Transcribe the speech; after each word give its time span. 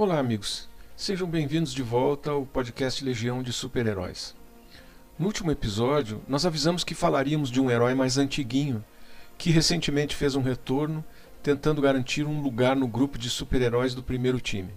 Olá, 0.00 0.18
amigos. 0.18 0.66
Sejam 0.96 1.28
bem-vindos 1.28 1.74
de 1.74 1.82
volta 1.82 2.30
ao 2.30 2.46
podcast 2.46 3.04
Legião 3.04 3.42
de 3.42 3.52
Super-Heróis. 3.52 4.34
No 5.18 5.26
último 5.26 5.50
episódio, 5.50 6.22
nós 6.26 6.46
avisamos 6.46 6.82
que 6.82 6.94
falaríamos 6.94 7.50
de 7.50 7.60
um 7.60 7.70
herói 7.70 7.94
mais 7.94 8.16
antiguinho, 8.16 8.82
que 9.36 9.50
recentemente 9.50 10.16
fez 10.16 10.34
um 10.34 10.40
retorno, 10.40 11.04
tentando 11.42 11.82
garantir 11.82 12.24
um 12.24 12.40
lugar 12.40 12.74
no 12.76 12.88
grupo 12.88 13.18
de 13.18 13.28
super-heróis 13.28 13.94
do 13.94 14.02
primeiro 14.02 14.40
time. 14.40 14.72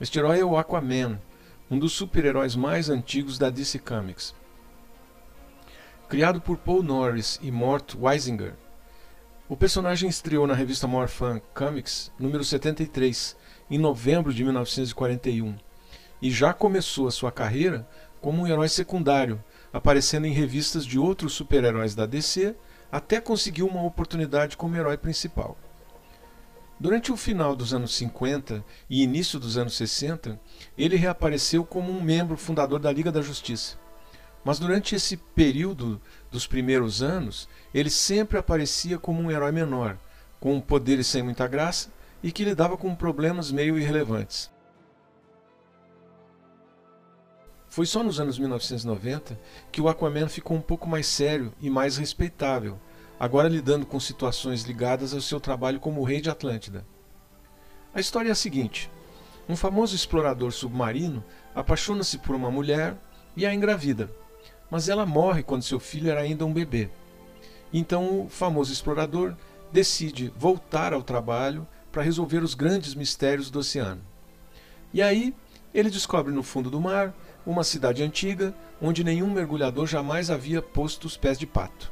Este 0.00 0.16
herói 0.20 0.38
é 0.38 0.44
o 0.44 0.56
Aquaman, 0.56 1.20
um 1.68 1.76
dos 1.76 1.92
super-heróis 1.92 2.54
mais 2.54 2.88
antigos 2.88 3.36
da 3.36 3.50
DC 3.50 3.80
Comics. 3.80 4.32
Criado 6.08 6.40
por 6.40 6.56
Paul 6.56 6.84
Norris 6.84 7.40
e 7.42 7.50
Mort 7.50 7.96
Weisinger, 7.96 8.54
o 9.48 9.56
personagem 9.56 10.08
estreou 10.08 10.46
na 10.46 10.54
revista 10.54 10.86
Morphin 10.86 11.40
Comics 11.52 12.12
número 12.16 12.44
73 12.44 13.34
em 13.70 13.78
novembro 13.78 14.32
de 14.32 14.42
1941 14.44 15.56
e 16.20 16.30
já 16.30 16.52
começou 16.52 17.06
a 17.06 17.10
sua 17.10 17.30
carreira 17.30 17.88
como 18.20 18.42
um 18.42 18.46
herói 18.46 18.68
secundário, 18.68 19.42
aparecendo 19.72 20.26
em 20.26 20.32
revistas 20.32 20.84
de 20.84 20.98
outros 20.98 21.32
super-heróis 21.32 21.94
da 21.94 22.06
DC 22.06 22.56
até 22.90 23.20
conseguir 23.20 23.62
uma 23.62 23.82
oportunidade 23.82 24.56
como 24.56 24.76
herói 24.76 24.96
principal. 24.96 25.56
Durante 26.80 27.10
o 27.10 27.16
final 27.16 27.56
dos 27.56 27.74
anos 27.74 27.94
50 27.96 28.64
e 28.88 29.02
início 29.02 29.38
dos 29.38 29.58
anos 29.58 29.76
60, 29.76 30.40
ele 30.76 30.96
reapareceu 30.96 31.64
como 31.64 31.90
um 31.90 32.00
membro 32.00 32.36
fundador 32.36 32.78
da 32.78 32.92
Liga 32.92 33.10
da 33.10 33.20
Justiça. 33.20 33.76
Mas 34.44 34.58
durante 34.60 34.94
esse 34.94 35.16
período 35.16 36.00
dos 36.30 36.46
primeiros 36.46 37.02
anos, 37.02 37.48
ele 37.74 37.90
sempre 37.90 38.38
aparecia 38.38 38.96
como 38.96 39.20
um 39.20 39.30
herói 39.30 39.50
menor, 39.50 39.98
com 40.38 40.60
poderes 40.60 41.08
sem 41.08 41.22
muita 41.22 41.48
graça 41.48 41.90
e 42.22 42.32
que 42.32 42.44
lidava 42.44 42.76
com 42.76 42.94
problemas 42.94 43.50
meio 43.50 43.78
irrelevantes. 43.78 44.50
Foi 47.68 47.86
só 47.86 48.02
nos 48.02 48.18
anos 48.18 48.38
1990 48.38 49.38
que 49.70 49.80
o 49.80 49.88
Aquaman 49.88 50.28
ficou 50.28 50.56
um 50.56 50.60
pouco 50.60 50.88
mais 50.88 51.06
sério 51.06 51.52
e 51.60 51.70
mais 51.70 51.96
respeitável, 51.96 52.78
agora 53.20 53.48
lidando 53.48 53.86
com 53.86 54.00
situações 54.00 54.62
ligadas 54.62 55.14
ao 55.14 55.20
seu 55.20 55.38
trabalho 55.38 55.78
como 55.78 56.02
rei 56.02 56.20
de 56.20 56.30
Atlântida. 56.30 56.84
A 57.94 58.00
história 58.00 58.30
é 58.30 58.32
a 58.32 58.34
seguinte: 58.34 58.90
um 59.48 59.54
famoso 59.54 59.94
explorador 59.94 60.50
submarino 60.50 61.22
apaixona-se 61.54 62.18
por 62.18 62.34
uma 62.34 62.50
mulher 62.50 62.96
e 63.36 63.46
a 63.46 63.54
engravida, 63.54 64.10
mas 64.70 64.88
ela 64.88 65.06
morre 65.06 65.42
quando 65.42 65.62
seu 65.62 65.78
filho 65.78 66.10
era 66.10 66.20
ainda 66.20 66.44
um 66.44 66.52
bebê. 66.52 66.90
Então 67.72 68.24
o 68.24 68.28
famoso 68.28 68.72
explorador 68.72 69.36
decide 69.70 70.32
voltar 70.36 70.92
ao 70.92 71.02
trabalho 71.02 71.66
para 71.98 72.04
resolver 72.04 72.44
os 72.44 72.54
grandes 72.54 72.94
mistérios 72.94 73.50
do 73.50 73.58
oceano. 73.58 74.00
E 74.94 75.02
aí 75.02 75.34
ele 75.74 75.90
descobre 75.90 76.32
no 76.32 76.44
fundo 76.44 76.70
do 76.70 76.80
mar 76.80 77.12
uma 77.44 77.64
cidade 77.64 78.04
antiga 78.04 78.54
onde 78.80 79.02
nenhum 79.02 79.28
mergulhador 79.32 79.84
jamais 79.84 80.30
havia 80.30 80.62
posto 80.62 81.06
os 81.06 81.16
pés 81.16 81.36
de 81.36 81.44
pato. 81.44 81.90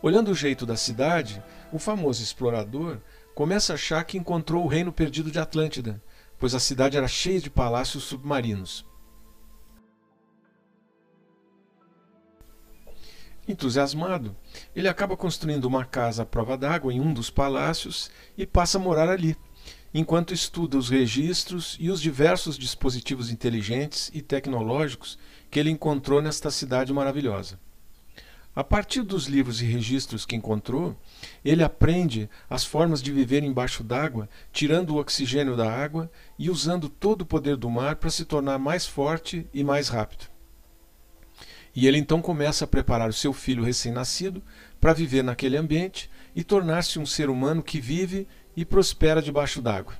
Olhando 0.00 0.30
o 0.30 0.34
jeito 0.34 0.64
da 0.64 0.76
cidade, 0.76 1.42
o 1.72 1.78
famoso 1.80 2.22
explorador 2.22 2.98
começa 3.34 3.72
a 3.72 3.74
achar 3.74 4.04
que 4.04 4.16
encontrou 4.16 4.62
o 4.62 4.68
reino 4.68 4.92
perdido 4.92 5.28
de 5.28 5.40
Atlântida, 5.40 6.00
pois 6.38 6.54
a 6.54 6.60
cidade 6.60 6.96
era 6.96 7.08
cheia 7.08 7.40
de 7.40 7.50
palácios 7.50 8.04
submarinos. 8.04 8.86
Entusiasmado, 13.48 14.34
ele 14.74 14.88
acaba 14.88 15.16
construindo 15.16 15.66
uma 15.66 15.84
casa 15.84 16.24
à 16.24 16.26
prova 16.26 16.58
d'água 16.58 16.92
em 16.92 17.00
um 17.00 17.14
dos 17.14 17.30
palácios 17.30 18.10
e 18.36 18.44
passa 18.44 18.76
a 18.76 18.80
morar 18.80 19.08
ali, 19.08 19.36
enquanto 19.94 20.34
estuda 20.34 20.76
os 20.76 20.88
registros 20.88 21.76
e 21.78 21.88
os 21.88 22.00
diversos 22.00 22.58
dispositivos 22.58 23.30
inteligentes 23.30 24.10
e 24.12 24.20
tecnológicos 24.20 25.16
que 25.48 25.60
ele 25.60 25.70
encontrou 25.70 26.20
nesta 26.20 26.50
cidade 26.50 26.92
maravilhosa. 26.92 27.58
A 28.54 28.64
partir 28.64 29.02
dos 29.02 29.26
livros 29.26 29.60
e 29.60 29.66
registros 29.66 30.24
que 30.24 30.34
encontrou, 30.34 30.96
ele 31.44 31.62
aprende 31.62 32.28
as 32.48 32.64
formas 32.64 33.02
de 33.02 33.12
viver 33.12 33.42
embaixo 33.42 33.84
d'água, 33.84 34.28
tirando 34.50 34.90
o 34.90 34.98
oxigênio 34.98 35.54
da 35.54 35.70
água 35.70 36.10
e 36.38 36.50
usando 36.50 36.88
todo 36.88 37.20
o 37.22 37.26
poder 37.26 37.56
do 37.56 37.70
mar 37.70 37.96
para 37.96 38.10
se 38.10 38.24
tornar 38.24 38.58
mais 38.58 38.86
forte 38.86 39.46
e 39.52 39.62
mais 39.62 39.88
rápido. 39.88 40.35
E 41.76 41.86
ele 41.86 41.98
então 41.98 42.22
começa 42.22 42.64
a 42.64 42.68
preparar 42.68 43.10
o 43.10 43.12
seu 43.12 43.34
filho 43.34 43.62
recém-nascido 43.62 44.42
para 44.80 44.94
viver 44.94 45.22
naquele 45.22 45.58
ambiente 45.58 46.10
e 46.34 46.42
tornar-se 46.42 46.98
um 46.98 47.04
ser 47.04 47.28
humano 47.28 47.62
que 47.62 47.78
vive 47.78 48.26
e 48.56 48.64
prospera 48.64 49.20
debaixo 49.20 49.60
d'água. 49.60 49.92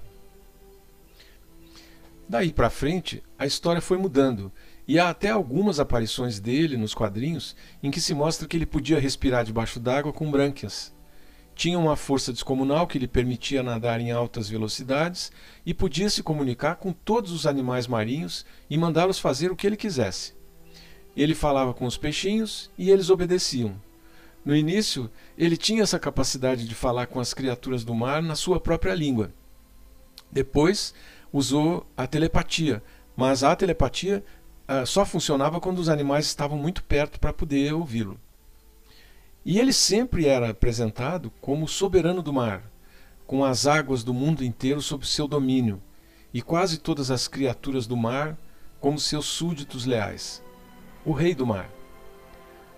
Daí 2.27 2.51
para 2.51 2.71
frente, 2.71 3.23
a 3.39 3.45
história 3.45 3.83
foi 3.83 3.99
mudando 3.99 4.51
e 4.89 4.99
há 4.99 5.11
até 5.11 5.29
algumas 5.29 5.79
aparições 5.79 6.41
dele 6.41 6.79
nos 6.79 6.95
quadrinhos 6.95 7.55
em 7.83 7.91
que 7.91 8.01
se 8.01 8.15
mostra 8.15 8.49
que 8.49 8.57
ele 8.57 8.67
podia 8.67 8.99
respirar 8.99 9.45
debaixo 9.45 9.79
d'água 9.79 10.15
com 10.15 10.31
brânquias. 10.31 10.95
Tinha 11.55 11.79
uma 11.79 11.95
força 11.95 12.33
descomunal 12.33 12.87
que 12.87 12.99
lhe 12.99 13.07
permitia 13.07 13.63
nadar 13.63 14.01
em 14.01 14.13
altas 14.13 14.49
velocidades 14.49 15.31
e 15.65 15.75
podia 15.75 16.09
se 16.09 16.23
comunicar 16.23 16.77
com 16.77 16.93
todos 16.93 17.33
os 17.33 17.47
animais 17.47 17.87
marinhos 17.87 18.47
e 18.69 18.79
mandá-los 18.79 19.19
fazer 19.19 19.51
o 19.51 19.57
que 19.57 19.67
ele 19.67 19.77
quisesse. 19.77 20.36
Ele 21.17 21.35
falava 21.35 21.73
com 21.73 21.87
os 21.87 21.97
peixinhos 21.97 22.71
e 22.77 22.91
eles 22.91 23.09
obedeciam. 23.09 23.75
No 24.45 24.55
início, 24.55 25.11
ele 25.37 25.57
tinha 25.57 25.83
essa 25.83 25.99
capacidade 25.99 26.69
de 26.69 26.75
falar 26.75 27.07
com 27.07 27.19
as 27.19 27.35
criaturas 27.35 27.85
do 27.85 27.95
mar 27.95 28.23
na 28.23 28.37
sua 28.37 28.61
própria 28.61 28.95
língua. 28.95 29.33
Depois, 30.31 30.95
usou 31.33 31.87
a 31.97 32.07
telepatia, 32.07 32.83
mas 33.17 33.43
a 33.43 33.57
telepatia 33.57 34.23
uh, 34.69 34.87
só 34.87 35.05
funcionava 35.05 35.61
quando 35.61 35.79
os 35.79 35.89
animais 35.89 36.27
estavam 36.27 36.59
muito 36.59 36.85
perto 36.85 37.19
para 37.19 37.33
poder 37.33 37.73
ouvi-lo. 37.73 38.21
E 39.45 39.59
ele 39.59 39.73
sempre 39.73 40.27
era 40.27 40.51
apresentado 40.51 41.33
como 41.41 41.67
soberano 41.67 42.23
do 42.23 42.33
mar, 42.33 42.63
com 43.27 43.45
as 43.45 43.67
águas 43.67 44.05
do 44.05 44.13
mundo 44.13 44.45
inteiro 44.45 44.83
sob 44.83 45.07
seu 45.07 45.27
domínio, 45.27 45.83
e 46.33 46.43
quase 46.43 46.79
todas 46.79 47.11
as 47.11 47.27
criaturas 47.27 47.87
do 47.87 47.97
mar 47.97 48.37
como 48.81 48.99
seus 48.99 49.27
súditos 49.27 49.87
leais. 49.87 50.43
O 51.07 51.13
rei 51.13 51.37
do 51.37 51.47
mar. 51.47 51.71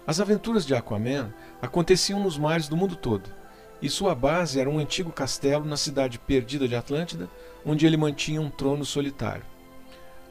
As 0.07 0.21
aventuras 0.21 0.67
de 0.67 0.75
Aquaman 0.75 1.33
aconteciam 1.63 2.23
nos 2.23 2.37
mares 2.37 2.69
do 2.69 2.77
mundo 2.77 2.95
todo, 2.95 3.31
e 3.81 3.89
sua 3.89 4.15
base 4.15 4.61
era 4.61 4.69
um 4.69 4.79
antigo 4.79 5.11
castelo 5.11 5.65
na 5.65 5.79
cidade 5.79 6.19
perdida 6.19 6.69
de 6.69 6.77
Atlântida, 6.77 7.27
onde 7.65 7.87
ele 7.87 7.97
mantinha 7.97 8.39
um 8.39 8.51
trono 8.51 8.85
solitário. 8.85 9.47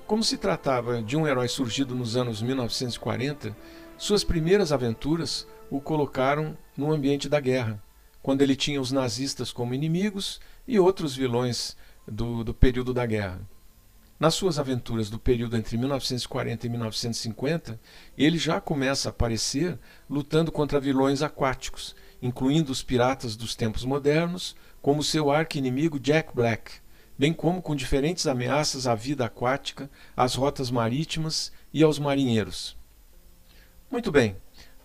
Como 0.05 0.23
se 0.23 0.37
tratava 0.37 1.01
de 1.01 1.17
um 1.17 1.25
herói 1.25 1.47
surgido 1.47 1.95
nos 1.95 2.15
anos 2.15 2.39
1940, 2.39 3.57
suas 3.97 4.23
primeiras 4.23 4.71
aventuras 4.71 5.47
o 5.67 5.81
colocaram 5.81 6.55
no 6.77 6.91
ambiente 6.91 7.27
da 7.27 7.39
guerra, 7.39 7.81
quando 8.21 8.43
ele 8.43 8.55
tinha 8.55 8.79
os 8.79 8.91
nazistas 8.91 9.51
como 9.51 9.73
inimigos 9.73 10.39
e 10.67 10.79
outros 10.79 11.15
vilões 11.15 11.75
do, 12.07 12.43
do 12.43 12.53
período 12.53 12.93
da 12.93 13.07
guerra. 13.07 13.41
Nas 14.19 14.33
suas 14.33 14.57
aventuras 14.57 15.11
do 15.11 15.19
período 15.19 15.55
entre 15.55 15.77
1940 15.77 16.65
e 16.65 16.69
1950, 16.69 17.79
ele 18.17 18.39
já 18.39 18.59
começa 18.59 19.09
a 19.09 19.11
aparecer 19.11 19.77
lutando 20.09 20.51
contra 20.51 20.79
vilões 20.79 21.21
aquáticos, 21.21 21.95
incluindo 22.19 22.71
os 22.71 22.81
piratas 22.81 23.35
dos 23.35 23.53
tempos 23.53 23.85
modernos, 23.85 24.55
como 24.81 25.03
seu 25.03 25.29
arqui-inimigo 25.29 25.99
Jack 25.99 26.33
Black, 26.33 26.71
bem 27.15 27.31
como 27.31 27.61
com 27.61 27.75
diferentes 27.75 28.25
ameaças 28.25 28.87
à 28.87 28.95
vida 28.95 29.23
aquática, 29.23 29.87
às 30.15 30.33
rotas 30.33 30.71
marítimas 30.71 31.51
e 31.71 31.83
aos 31.83 31.99
marinheiros. 31.99 32.75
Muito 33.91 34.11
bem, 34.11 34.35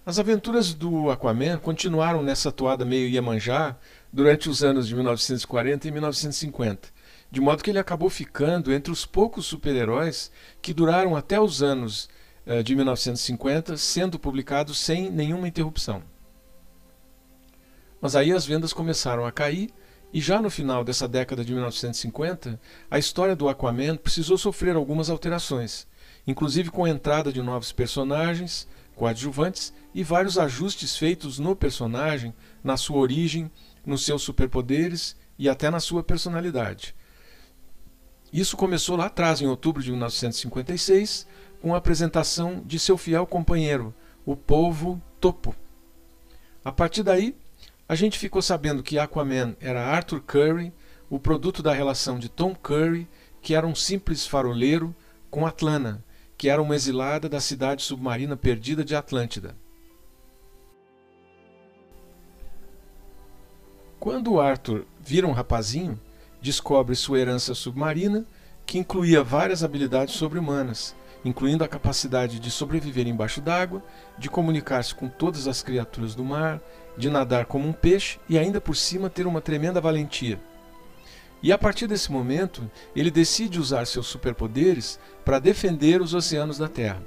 as 0.04 0.18
aventuras 0.18 0.74
do 0.74 1.10
Aquaman 1.10 1.56
continuaram 1.56 2.22
nessa 2.22 2.52
toada 2.52 2.84
meio 2.84 3.08
Iemanjá 3.08 3.76
durante 4.12 4.50
os 4.50 4.62
anos 4.62 4.88
de 4.88 4.94
1940 4.94 5.88
e 5.88 5.90
1950, 5.90 6.91
de 7.32 7.40
modo 7.40 7.62
que 7.62 7.70
ele 7.70 7.78
acabou 7.78 8.10
ficando 8.10 8.70
entre 8.70 8.92
os 8.92 9.06
poucos 9.06 9.46
super-heróis 9.46 10.30
que 10.60 10.74
duraram 10.74 11.16
até 11.16 11.40
os 11.40 11.62
anos 11.62 12.10
eh, 12.44 12.62
de 12.62 12.76
1950, 12.76 13.74
sendo 13.78 14.18
publicados 14.18 14.78
sem 14.78 15.10
nenhuma 15.10 15.48
interrupção. 15.48 16.02
Mas 18.02 18.14
aí 18.14 18.32
as 18.32 18.44
vendas 18.44 18.74
começaram 18.74 19.24
a 19.24 19.32
cair 19.32 19.70
e 20.12 20.20
já 20.20 20.42
no 20.42 20.50
final 20.50 20.84
dessa 20.84 21.08
década 21.08 21.42
de 21.42 21.54
1950, 21.54 22.60
a 22.90 22.98
história 22.98 23.34
do 23.34 23.48
Aquaman 23.48 23.96
precisou 23.96 24.36
sofrer 24.36 24.76
algumas 24.76 25.08
alterações, 25.08 25.86
inclusive 26.26 26.70
com 26.70 26.84
a 26.84 26.90
entrada 26.90 27.32
de 27.32 27.40
novos 27.40 27.72
personagens, 27.72 28.68
coadjuvantes 28.94 29.72
e 29.94 30.04
vários 30.04 30.36
ajustes 30.36 30.98
feitos 30.98 31.38
no 31.38 31.56
personagem, 31.56 32.34
na 32.62 32.76
sua 32.76 32.98
origem, 32.98 33.50
nos 33.86 34.04
seus 34.04 34.20
superpoderes 34.20 35.16
e 35.38 35.48
até 35.48 35.70
na 35.70 35.80
sua 35.80 36.02
personalidade. 36.02 36.94
Isso 38.32 38.56
começou 38.56 38.96
lá 38.96 39.06
atrás, 39.06 39.40
em 39.40 39.46
outubro 39.46 39.82
de 39.82 39.90
1956, 39.90 41.26
com 41.60 41.74
a 41.74 41.78
apresentação 41.78 42.62
de 42.64 42.78
seu 42.78 42.96
fiel 42.96 43.26
companheiro, 43.26 43.94
o 44.24 44.34
Povo 44.34 45.00
Topo. 45.20 45.54
A 46.64 46.72
partir 46.72 47.02
daí, 47.02 47.36
a 47.88 47.94
gente 47.94 48.18
ficou 48.18 48.40
sabendo 48.40 48.82
que 48.82 48.98
Aquaman 48.98 49.54
era 49.60 49.84
Arthur 49.84 50.20
Curry, 50.20 50.72
o 51.10 51.18
produto 51.20 51.62
da 51.62 51.72
relação 51.72 52.18
de 52.18 52.28
Tom 52.28 52.54
Curry 52.54 53.06
que 53.42 53.54
era 53.56 53.66
um 53.66 53.74
simples 53.74 54.24
faroleiro, 54.24 54.94
com 55.28 55.44
Atlana, 55.44 56.02
que 56.38 56.48
era 56.48 56.62
uma 56.62 56.76
exilada 56.76 57.28
da 57.28 57.40
cidade 57.40 57.82
submarina 57.82 58.36
perdida 58.36 58.84
de 58.84 58.94
Atlântida. 58.94 59.56
Quando 63.98 64.40
Arthur 64.40 64.86
vira 65.00 65.26
um 65.26 65.32
rapazinho, 65.32 66.00
descobre 66.42 66.96
sua 66.96 67.20
herança 67.20 67.54
submarina, 67.54 68.26
que 68.66 68.78
incluía 68.78 69.22
várias 69.22 69.62
habilidades 69.62 70.14
sobre-humanas, 70.14 70.94
incluindo 71.24 71.62
a 71.62 71.68
capacidade 71.68 72.40
de 72.40 72.50
sobreviver 72.50 73.06
embaixo 73.06 73.40
d'água, 73.40 73.82
de 74.18 74.28
comunicar-se 74.28 74.94
com 74.94 75.08
todas 75.08 75.46
as 75.46 75.62
criaturas 75.62 76.14
do 76.14 76.24
mar, 76.24 76.60
de 76.98 77.08
nadar 77.08 77.46
como 77.46 77.68
um 77.68 77.72
peixe 77.72 78.18
e 78.28 78.38
ainda 78.38 78.60
por 78.60 78.76
cima 78.76 79.08
ter 79.08 79.26
uma 79.26 79.40
tremenda 79.40 79.80
valentia. 79.80 80.38
E 81.42 81.52
a 81.52 81.58
partir 81.58 81.86
desse 81.86 82.10
momento, 82.10 82.70
ele 82.94 83.10
decide 83.10 83.58
usar 83.58 83.86
seus 83.86 84.06
superpoderes 84.06 84.98
para 85.24 85.38
defender 85.38 86.00
os 86.00 86.14
oceanos 86.14 86.58
da 86.58 86.68
Terra. 86.68 87.02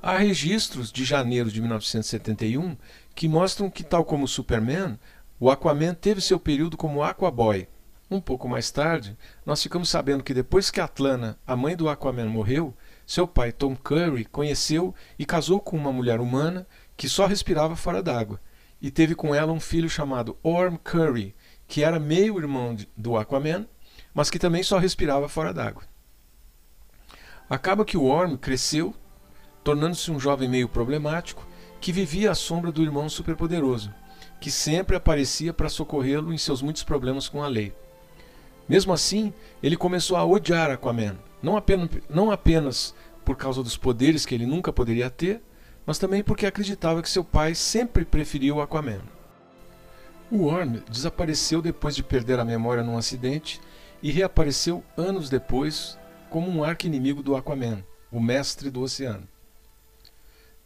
Há 0.00 0.16
registros 0.16 0.90
de 0.90 1.04
janeiro 1.04 1.48
de 1.48 1.60
1971 1.60 2.76
que 3.14 3.28
mostram 3.28 3.70
que, 3.70 3.84
tal 3.84 4.04
como 4.04 4.26
Superman, 4.26 4.98
o 5.42 5.50
Aquaman 5.50 5.92
teve 5.92 6.20
seu 6.20 6.38
período 6.38 6.76
como 6.76 7.02
Aquaboy. 7.02 7.66
Um 8.08 8.20
pouco 8.20 8.48
mais 8.48 8.70
tarde, 8.70 9.18
nós 9.44 9.60
ficamos 9.60 9.88
sabendo 9.88 10.22
que 10.22 10.32
depois 10.32 10.70
que 10.70 10.80
Atlana, 10.80 11.36
a 11.44 11.56
mãe 11.56 11.74
do 11.74 11.88
Aquaman, 11.88 12.28
morreu, 12.28 12.72
seu 13.04 13.26
pai 13.26 13.50
Tom 13.50 13.74
Curry 13.74 14.24
conheceu 14.24 14.94
e 15.18 15.26
casou 15.26 15.58
com 15.58 15.76
uma 15.76 15.90
mulher 15.90 16.20
humana 16.20 16.64
que 16.96 17.08
só 17.08 17.26
respirava 17.26 17.74
fora 17.74 18.00
d'água, 18.00 18.40
e 18.80 18.88
teve 18.88 19.16
com 19.16 19.34
ela 19.34 19.52
um 19.52 19.58
filho 19.58 19.90
chamado 19.90 20.38
Orm 20.44 20.76
Curry, 20.76 21.34
que 21.66 21.82
era 21.82 21.98
meio 21.98 22.38
irmão 22.38 22.76
do 22.96 23.16
Aquaman, 23.16 23.66
mas 24.14 24.30
que 24.30 24.38
também 24.38 24.62
só 24.62 24.78
respirava 24.78 25.28
fora 25.28 25.52
d'água. 25.52 25.82
Acaba 27.50 27.84
que 27.84 27.96
o 27.96 28.04
Orm 28.04 28.36
cresceu, 28.36 28.94
tornando-se 29.64 30.08
um 30.12 30.20
jovem 30.20 30.48
meio 30.48 30.68
problemático, 30.68 31.44
que 31.80 31.90
vivia 31.90 32.30
à 32.30 32.34
sombra 32.36 32.70
do 32.70 32.80
irmão 32.80 33.08
superpoderoso, 33.08 33.92
que 34.42 34.50
sempre 34.50 34.96
aparecia 34.96 35.52
para 35.52 35.68
socorrê-lo 35.68 36.34
em 36.34 36.36
seus 36.36 36.60
muitos 36.60 36.82
problemas 36.82 37.28
com 37.28 37.44
a 37.44 37.46
lei. 37.46 37.72
Mesmo 38.68 38.92
assim, 38.92 39.32
ele 39.62 39.76
começou 39.76 40.16
a 40.16 40.24
odiar 40.24 40.68
Aquaman, 40.68 41.16
não 41.40 41.56
apenas, 41.56 41.88
não 42.10 42.28
apenas 42.28 42.92
por 43.24 43.36
causa 43.36 43.62
dos 43.62 43.76
poderes 43.76 44.26
que 44.26 44.34
ele 44.34 44.44
nunca 44.44 44.72
poderia 44.72 45.08
ter, 45.08 45.40
mas 45.86 45.96
também 45.96 46.24
porque 46.24 46.44
acreditava 46.44 47.00
que 47.00 47.08
seu 47.08 47.22
pai 47.22 47.54
sempre 47.54 48.04
preferiu 48.04 48.60
Aquaman. 48.60 49.02
O 50.28 50.46
Orm 50.46 50.80
desapareceu 50.90 51.62
depois 51.62 51.94
de 51.94 52.02
perder 52.02 52.40
a 52.40 52.44
memória 52.44 52.82
num 52.82 52.98
acidente 52.98 53.60
e 54.02 54.10
reapareceu 54.10 54.82
anos 54.96 55.30
depois 55.30 55.96
como 56.28 56.50
um 56.50 56.64
arqui-inimigo 56.64 57.22
do 57.22 57.36
Aquaman, 57.36 57.84
o 58.10 58.18
mestre 58.18 58.70
do 58.70 58.80
oceano. 58.80 59.28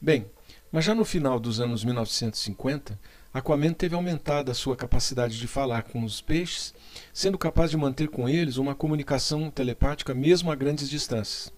Bem, 0.01 0.31
mas 0.73 0.85
já 0.85 0.95
no 0.95 1.05
final 1.05 1.39
dos 1.39 1.61
anos 1.61 1.85
1950, 1.85 2.99
Aquaman 3.39 3.75
teve 3.75 3.95
aumentado 3.95 4.51
a 4.51 4.55
sua 4.55 4.75
capacidade 4.75 5.39
de 5.39 5.47
falar 5.47 5.83
com 5.83 6.03
os 6.03 6.23
peixes, 6.23 6.73
sendo 7.13 7.37
capaz 7.37 7.71
de 7.71 7.77
manter 7.77 8.09
com 8.09 8.27
eles 8.27 8.57
uma 8.57 8.75
comunicação 8.75 9.51
telepática 9.51 10.15
mesmo 10.15 10.51
a 10.51 10.55
grandes 10.55 10.89
distâncias. 10.89 11.53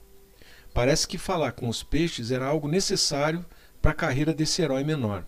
Parece 0.75 1.07
que 1.07 1.17
falar 1.17 1.53
com 1.53 1.69
os 1.69 1.85
peixes 1.85 2.33
era 2.33 2.47
algo 2.47 2.67
necessário 2.67 3.47
para 3.81 3.93
a 3.93 3.95
carreira 3.95 4.35
desse 4.35 4.61
herói 4.61 4.83
menor. 4.83 5.25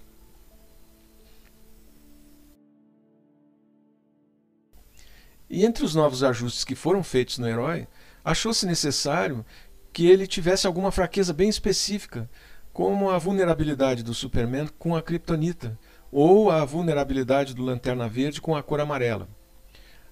E 5.48 5.64
entre 5.64 5.84
os 5.84 5.94
novos 5.94 6.24
ajustes 6.24 6.64
que 6.64 6.74
foram 6.74 7.04
feitos 7.04 7.38
no 7.38 7.48
herói, 7.48 7.86
achou-se 8.24 8.66
necessário 8.66 9.46
que 9.92 10.06
ele 10.06 10.26
tivesse 10.26 10.66
alguma 10.66 10.90
fraqueza 10.90 11.32
bem 11.32 11.48
específica, 11.48 12.28
como 12.72 13.08
a 13.08 13.18
vulnerabilidade 13.18 14.02
do 14.02 14.14
Superman 14.14 14.68
com 14.78 14.96
a 14.96 15.02
Kryptonita, 15.02 15.78
ou 16.10 16.50
a 16.50 16.64
vulnerabilidade 16.64 17.54
do 17.54 17.62
Lanterna 17.62 18.08
Verde 18.08 18.40
com 18.40 18.56
a 18.56 18.62
cor 18.62 18.80
amarela. 18.80 19.28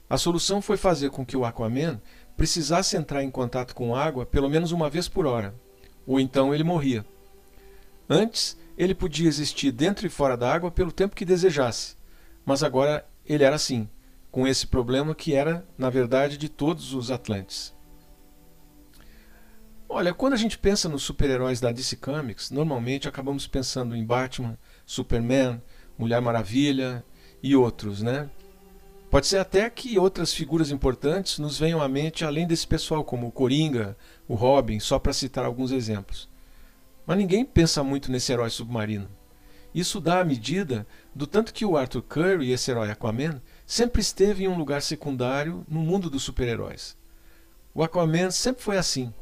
A 0.09 0.17
solução 0.17 0.63
foi 0.63 0.77
fazer 0.77 1.11
com 1.11 1.25
que 1.25 1.37
o 1.37 1.45
Aquaman 1.45 2.01
precisasse 2.37 2.97
entrar 2.97 3.23
em 3.23 3.31
contato 3.31 3.75
com 3.75 3.95
água 3.95 4.25
pelo 4.25 4.49
menos 4.49 4.73
uma 4.73 4.89
vez 4.89 5.09
por 5.09 5.27
hora, 5.27 5.55
ou 6.07 6.19
então 6.19 6.55
ele 6.55 6.65
morria. 6.65 7.05
Antes, 8.09 8.57
ele 8.77 8.95
podia 8.95 9.29
existir 9.29 9.73
dentro 9.73 10.07
e 10.07 10.11
fora 10.11 10.37
da 10.37 10.53
água 10.53 10.71
pelo 10.71 10.93
tempo 10.93 11.17
que 11.17 11.25
desejasse, 11.25 11.97
mas 12.45 12.63
agora 12.63 13.05
ele 13.27 13.45
era 13.45 13.57
assim 13.57 13.89
com 14.31 14.47
esse 14.47 14.67
problema 14.67 15.15
que 15.15 15.35
era, 15.35 15.67
na 15.77 15.91
verdade, 15.91 16.37
de 16.39 16.49
todos 16.49 16.95
os 16.95 17.11
Atlantes. 17.11 17.75
Olha, 19.89 20.13
quando 20.13 20.35
a 20.35 20.37
gente 20.37 20.59
pensa 20.59 20.89
nos 20.89 21.03
super-heróis 21.03 21.61
da 21.61 21.73
DC 21.73 21.97
Comics, 21.97 22.51
normalmente 22.51 23.09
acabamos 23.09 23.47
pensando 23.47 23.97
em 23.97 24.05
Batman, 24.05 24.59
Superman, 24.85 25.63
Mulher 25.99 26.21
Maravilha 26.21 27.05
e 27.43 27.57
outros, 27.57 28.01
né? 28.01 28.31
Pode 29.11 29.27
ser 29.27 29.39
até 29.39 29.69
que 29.71 29.99
outras 29.99 30.33
figuras 30.33 30.71
importantes 30.71 31.39
nos 31.39 31.59
venham 31.59 31.81
à 31.81 31.89
mente 31.89 32.25
além 32.25 32.47
desse 32.47 32.67
pessoal, 32.67 33.03
como 33.03 33.27
o 33.27 33.33
Coringa, 33.33 33.97
o 34.29 34.35
Robin, 34.35 34.79
só 34.79 34.99
para 34.99 35.15
citar 35.15 35.45
alguns 35.45 35.73
exemplos. 35.73 36.29
Mas 37.07 37.17
ninguém 37.17 37.45
pensa 37.45 37.83
muito 37.83 38.13
nesse 38.13 38.31
herói 38.33 38.51
submarino. 38.51 39.09
Isso 39.75 40.01
dá 40.01 40.21
a 40.21 40.25
medida 40.25 40.87
do 41.15 41.27
tanto 41.27 41.55
que 41.55 41.65
o 41.65 41.77
Arthur 41.77 42.03
Curry, 42.03 42.53
esse 42.53 42.71
herói 42.71 42.91
Aquaman, 42.91 43.41
sempre 43.67 44.01
esteve 44.01 44.45
em 44.45 44.49
um 44.49 44.59
lugar 44.59 44.83
secundário 44.83 45.65
no 45.69 45.81
mundo 45.81 46.11
dos 46.11 46.23
super-heróis. 46.23 46.97
O 47.75 47.83
Aquaman 47.83 48.31
sempre 48.31 48.63
foi 48.63 48.77
assim, 48.77 49.13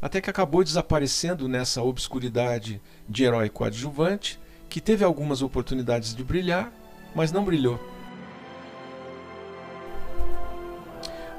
até 0.00 0.20
que 0.20 0.30
acabou 0.30 0.64
desaparecendo 0.64 1.48
nessa 1.48 1.82
obscuridade 1.82 2.80
de 3.08 3.24
herói 3.24 3.48
coadjuvante, 3.48 4.38
que 4.68 4.80
teve 4.80 5.04
algumas 5.04 5.42
oportunidades 5.42 6.14
de 6.14 6.24
brilhar, 6.24 6.72
mas 7.14 7.30
não 7.30 7.44
brilhou. 7.44 7.78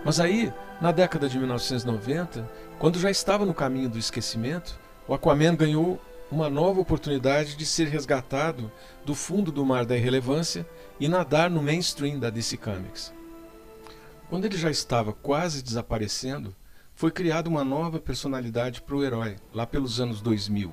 Mas 0.05 0.19
aí, 0.19 0.53
na 0.79 0.91
década 0.91 1.27
de 1.27 1.37
1990, 1.37 2.49
quando 2.77 2.99
já 2.99 3.09
estava 3.09 3.45
no 3.45 3.53
caminho 3.53 3.89
do 3.89 3.97
esquecimento, 3.97 4.79
o 5.07 5.13
Aquaman 5.13 5.55
ganhou 5.55 5.99
uma 6.31 6.49
nova 6.49 6.81
oportunidade 6.81 7.55
de 7.55 7.65
ser 7.65 7.87
resgatado 7.87 8.71
do 9.05 9.15
fundo 9.15 9.51
do 9.51 9.65
mar 9.65 9.85
da 9.85 9.95
irrelevância 9.95 10.67
e 10.99 11.07
nadar 11.07 11.49
no 11.49 11.61
mainstream 11.61 12.19
da 12.19 12.29
DC 12.29 12.57
Comics. 12.57 13.13
Quando 14.29 14.45
ele 14.45 14.57
já 14.57 14.69
estava 14.69 15.13
quase 15.13 15.63
desaparecendo, 15.63 16.55
foi 16.93 17.11
criada 17.11 17.49
uma 17.49 17.63
nova 17.63 17.99
personalidade 17.99 18.81
para 18.81 18.95
o 18.95 19.03
herói, 19.03 19.35
lá 19.53 19.65
pelos 19.65 19.99
anos 19.99 20.21
2000. 20.21 20.71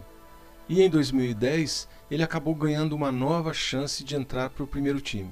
E 0.69 0.83
em 0.83 0.89
2010, 0.89 1.89
ele 2.11 2.23
acabou 2.23 2.55
ganhando 2.55 2.95
uma 2.95 3.11
nova 3.11 3.53
chance 3.53 4.05
de 4.05 4.15
entrar 4.15 4.51
para 4.51 4.65
o 4.65 4.67
primeiro 4.67 5.01
time. 5.01 5.31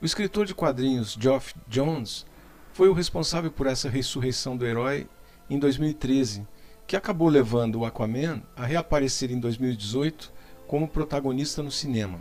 O 0.00 0.04
escritor 0.04 0.46
de 0.46 0.54
quadrinhos 0.54 1.16
Geoff 1.18 1.54
Jones 1.68 2.24
foi 2.72 2.88
o 2.88 2.94
responsável 2.94 3.50
por 3.50 3.66
essa 3.66 3.88
ressurreição 3.88 4.56
do 4.56 4.66
herói 4.66 5.08
em 5.48 5.58
2013 5.58 6.46
que 6.90 6.96
acabou 6.96 7.28
levando 7.28 7.76
o 7.76 7.84
Aquaman 7.84 8.42
a 8.56 8.64
reaparecer 8.66 9.30
em 9.30 9.38
2018 9.38 10.32
como 10.66 10.88
protagonista 10.88 11.62
no 11.62 11.70
cinema. 11.70 12.20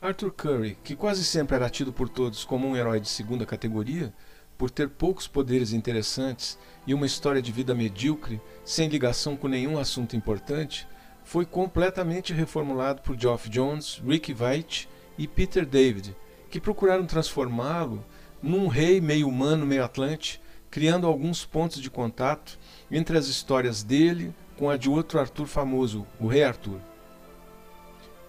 Arthur 0.00 0.30
Curry, 0.30 0.78
que 0.84 0.94
quase 0.94 1.24
sempre 1.24 1.56
era 1.56 1.68
tido 1.68 1.92
por 1.92 2.08
todos 2.08 2.44
como 2.44 2.68
um 2.68 2.76
herói 2.76 3.00
de 3.00 3.08
segunda 3.08 3.44
categoria, 3.44 4.14
por 4.56 4.70
ter 4.70 4.90
poucos 4.90 5.26
poderes 5.26 5.72
interessantes 5.72 6.56
e 6.86 6.94
uma 6.94 7.04
história 7.04 7.42
de 7.42 7.50
vida 7.50 7.74
medíocre, 7.74 8.40
sem 8.64 8.88
ligação 8.88 9.36
com 9.36 9.48
nenhum 9.48 9.76
assunto 9.76 10.14
importante, 10.14 10.86
foi 11.24 11.46
completamente 11.46 12.32
reformulado 12.32 13.02
por 13.02 13.18
Geoff 13.18 13.48
Jones, 13.48 14.00
Rick 14.06 14.32
Veitch 14.32 14.86
e 15.18 15.26
Peter 15.26 15.64
David, 15.64 16.14
que 16.50 16.60
procuraram 16.60 17.06
transformá-lo 17.06 18.04
num 18.42 18.68
rei 18.68 19.00
meio 19.00 19.28
humano, 19.28 19.66
meio 19.66 19.84
atlante, 19.84 20.40
criando 20.70 21.06
alguns 21.06 21.44
pontos 21.44 21.80
de 21.80 21.90
contato 21.90 22.58
entre 22.90 23.16
as 23.16 23.26
histórias 23.26 23.82
dele 23.82 24.34
com 24.56 24.68
a 24.68 24.76
de 24.76 24.88
outro 24.88 25.18
Arthur 25.18 25.46
famoso, 25.46 26.06
o 26.20 26.26
Rei 26.26 26.44
Arthur. 26.44 26.78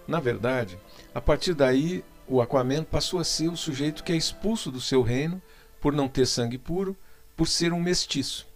Na 0.08 0.20
verdade, 0.20 0.78
a 1.14 1.20
partir 1.20 1.54
daí, 1.54 2.04
o 2.26 2.40
Aquaman 2.40 2.84
passou 2.84 3.20
a 3.20 3.24
ser 3.24 3.48
o 3.48 3.56
sujeito 3.56 4.02
que 4.02 4.12
é 4.12 4.16
expulso 4.16 4.70
do 4.70 4.80
seu 4.80 5.02
reino 5.02 5.40
por 5.80 5.92
não 5.92 6.08
ter 6.08 6.26
sangue 6.26 6.58
puro, 6.58 6.96
por 7.36 7.46
ser 7.46 7.72
um 7.72 7.80
mestiço. 7.80 8.46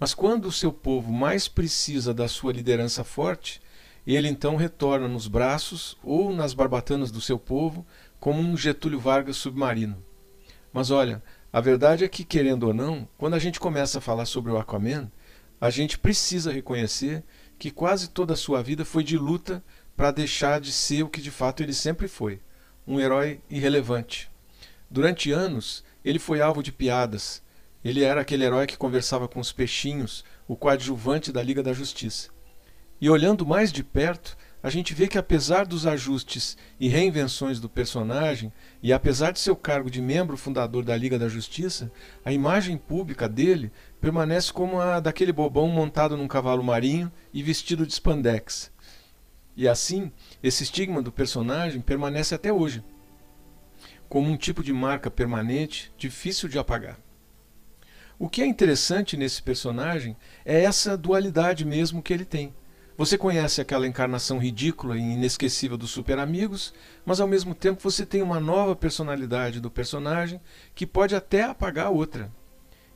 Mas 0.00 0.14
quando 0.14 0.46
o 0.46 0.52
seu 0.52 0.72
povo 0.72 1.12
mais 1.12 1.46
precisa 1.46 2.14
da 2.14 2.26
sua 2.26 2.54
liderança 2.54 3.04
forte, 3.04 3.60
ele 4.06 4.28
então 4.28 4.56
retorna 4.56 5.06
nos 5.06 5.28
braços 5.28 5.94
ou 6.02 6.32
nas 6.32 6.54
barbatanas 6.54 7.10
do 7.10 7.20
seu 7.20 7.38
povo 7.38 7.86
como 8.18 8.40
um 8.40 8.56
Getúlio 8.56 8.98
Vargas 8.98 9.36
submarino. 9.36 10.02
Mas 10.72 10.90
olha, 10.90 11.22
a 11.52 11.60
verdade 11.60 12.02
é 12.02 12.08
que, 12.08 12.24
querendo 12.24 12.68
ou 12.68 12.72
não, 12.72 13.06
quando 13.18 13.34
a 13.34 13.38
gente 13.38 13.60
começa 13.60 13.98
a 13.98 14.00
falar 14.00 14.24
sobre 14.24 14.50
o 14.50 14.56
Aquaman, 14.56 15.12
a 15.60 15.68
gente 15.68 15.98
precisa 15.98 16.50
reconhecer 16.50 17.22
que 17.58 17.70
quase 17.70 18.08
toda 18.08 18.32
a 18.32 18.36
sua 18.36 18.62
vida 18.62 18.86
foi 18.86 19.04
de 19.04 19.18
luta 19.18 19.62
para 19.94 20.10
deixar 20.10 20.60
de 20.60 20.72
ser 20.72 21.02
o 21.02 21.08
que 21.10 21.20
de 21.20 21.30
fato 21.30 21.62
ele 21.62 21.74
sempre 21.74 22.08
foi, 22.08 22.40
um 22.86 22.98
herói 22.98 23.42
irrelevante. 23.50 24.30
Durante 24.90 25.30
anos, 25.30 25.84
ele 26.02 26.18
foi 26.18 26.40
alvo 26.40 26.62
de 26.62 26.72
piadas. 26.72 27.42
Ele 27.84 28.04
era 28.04 28.20
aquele 28.20 28.44
herói 28.44 28.66
que 28.66 28.76
conversava 28.76 29.26
com 29.26 29.40
os 29.40 29.52
peixinhos, 29.52 30.24
o 30.46 30.54
coadjuvante 30.54 31.32
da 31.32 31.42
Liga 31.42 31.62
da 31.62 31.72
Justiça. 31.72 32.30
E 33.00 33.08
olhando 33.08 33.46
mais 33.46 33.72
de 33.72 33.82
perto, 33.82 34.36
a 34.62 34.68
gente 34.68 34.92
vê 34.92 35.08
que 35.08 35.16
apesar 35.16 35.64
dos 35.64 35.86
ajustes 35.86 36.58
e 36.78 36.86
reinvenções 36.86 37.58
do 37.58 37.68
personagem, 37.68 38.52
e 38.82 38.92
apesar 38.92 39.30
de 39.30 39.38
seu 39.38 39.56
cargo 39.56 39.90
de 39.90 40.02
membro 40.02 40.36
fundador 40.36 40.84
da 40.84 40.94
Liga 40.94 41.18
da 41.18 41.28
Justiça, 41.28 41.90
a 42.22 42.30
imagem 42.30 42.76
pública 42.76 43.26
dele 43.26 43.72
permanece 43.98 44.52
como 44.52 44.78
a 44.78 45.00
daquele 45.00 45.32
bobão 45.32 45.68
montado 45.68 46.14
num 46.14 46.28
cavalo 46.28 46.62
marinho 46.62 47.10
e 47.32 47.42
vestido 47.42 47.86
de 47.86 47.94
spandex. 47.94 48.70
E 49.56 49.66
assim, 49.66 50.12
esse 50.42 50.62
estigma 50.62 51.00
do 51.00 51.10
personagem 51.10 51.80
permanece 51.80 52.34
até 52.34 52.52
hoje, 52.52 52.84
como 54.10 54.28
um 54.28 54.36
tipo 54.36 54.62
de 54.62 54.72
marca 54.74 55.10
permanente, 55.10 55.90
difícil 55.96 56.46
de 56.46 56.58
apagar. 56.58 56.98
O 58.22 58.28
que 58.28 58.42
é 58.42 58.46
interessante 58.46 59.16
nesse 59.16 59.42
personagem 59.42 60.14
é 60.44 60.62
essa 60.62 60.94
dualidade 60.94 61.64
mesmo 61.64 62.02
que 62.02 62.12
ele 62.12 62.26
tem. 62.26 62.54
Você 62.94 63.16
conhece 63.16 63.62
aquela 63.62 63.86
encarnação 63.86 64.36
ridícula 64.36 64.98
e 64.98 65.00
inesquecível 65.00 65.78
dos 65.78 65.90
Super 65.90 66.18
Amigos, 66.18 66.74
mas 67.02 67.18
ao 67.18 67.26
mesmo 67.26 67.54
tempo 67.54 67.80
você 67.82 68.04
tem 68.04 68.20
uma 68.20 68.38
nova 68.38 68.76
personalidade 68.76 69.58
do 69.58 69.70
personagem 69.70 70.38
que 70.74 70.86
pode 70.86 71.16
até 71.16 71.44
apagar 71.44 71.86
a 71.86 71.90
outra. 71.90 72.30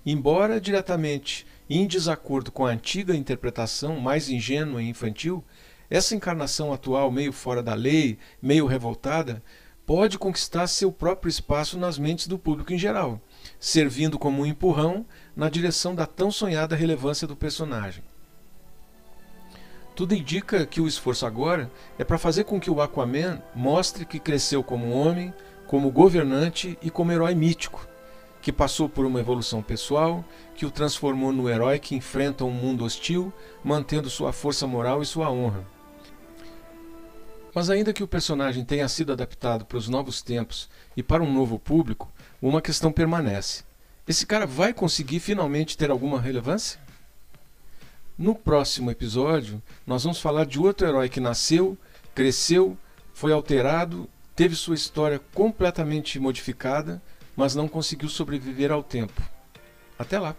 Embora 0.05 0.61
diretamente 0.61 1.47
em 1.71 1.87
desacordo 1.87 2.53
com 2.53 2.67
a 2.67 2.71
antiga 2.73 3.17
interpretação 3.17 3.99
mais 3.99 4.29
ingênua 4.29 4.83
e 4.83 4.91
infantil, 4.91 5.43
essa 5.89 6.15
encarnação 6.15 6.71
atual, 6.71 7.11
meio 7.11 7.33
fora 7.33 7.63
da 7.63 7.73
lei, 7.73 8.19
meio 8.43 8.67
revoltada, 8.67 9.43
pode 9.87 10.19
conquistar 10.19 10.67
seu 10.67 10.93
próprio 10.93 11.31
espaço 11.31 11.79
nas 11.79 11.99
mentes 11.99 12.27
do 12.27 12.39
público 12.39 12.75
em 12.75 12.79
geral, 12.79 13.23
servindo 13.59 14.19
como 14.19 14.43
um 14.43 14.47
empurrão 14.47 15.05
na 15.35 15.49
direção 15.49 15.95
da 15.95 16.07
tão 16.07 16.31
sonhada 16.31 16.77
relevância 16.77 17.27
do 17.27 17.37
personagem. 17.37 18.03
Tudo 19.95 20.15
indica 20.15 20.67
que 20.67 20.81
o 20.81 20.89
esforço 20.89 21.25
agora 21.25 21.71
é 21.99 22.03
para 22.03 22.19
fazer 22.19 22.45
com 22.45 22.59
que 22.59 22.71
o 22.71 22.81
Aquaman 22.81 23.41
mostre 23.55 24.05
que 24.05 24.19
cresceu 24.19 24.63
como 24.63 24.91
homem, 24.91 25.33
como 25.69 25.91
governante 25.91 26.77
e 26.83 26.91
como 26.91 27.13
herói 27.13 27.35
mítico, 27.35 27.87
que 28.43 28.53
passou 28.53 28.89
por 28.89 29.07
uma 29.07 29.21
evolução 29.21 29.63
pessoal, 29.63 30.25
que 30.55 30.67
o 30.67 30.71
transformou 30.71 31.33
no 31.33 31.49
herói 31.49 31.79
que 31.79 31.95
enfrenta 31.95 32.45
um 32.45 32.51
mundo 32.51 32.85
hostil, 32.85 33.33
mantendo 33.63 34.11
sua 34.11 34.33
força 34.33 34.67
moral 34.67 35.01
e 35.01 35.07
sua 35.07 35.31
honra. 35.31 35.65
Mas 37.55 37.71
ainda 37.71 37.93
que 37.93 38.03
o 38.03 38.09
personagem 38.09 38.65
tenha 38.65 38.89
sido 38.89 39.13
adaptado 39.13 39.65
para 39.65 39.79
os 39.79 39.89
novos 39.89 40.21
tempos 40.21 40.69
e 40.97 41.05
para 41.05 41.23
um 41.23 41.33
novo 41.33 41.57
público, 41.57 42.13
uma 42.49 42.61
questão 42.61 42.93
permanece. 42.93 43.65
Esse 44.07 44.27
cara 44.27 44.47
vai 44.47 44.75
conseguir 44.75 45.19
finalmente 45.19 45.79
ter 45.79 45.91
alguma 45.91 46.21
relevância? 46.21 46.79
No 48.19 48.35
próximo 48.35 48.91
episódio, 48.91 49.63
nós 49.87 50.05
vamos 50.05 50.21
falar 50.21 50.45
de 50.45 50.61
outro 50.61 50.87
herói 50.87 51.09
que 51.09 51.21
nasceu, 51.21 51.77
cresceu, 52.15 52.77
foi 53.15 53.33
alterado, 53.33 54.09
teve 54.37 54.55
sua 54.55 54.75
história 54.75 55.19
completamente 55.33 56.21
modificada, 56.21 57.03
mas 57.35 57.55
não 57.55 57.67
conseguiu 57.67 58.11
sobreviver 58.11 58.71
ao 58.71 58.83
tempo. 58.83 59.23
Até 59.99 60.19
lá! 60.19 60.37